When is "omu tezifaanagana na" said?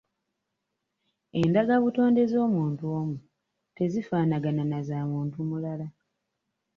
2.99-4.79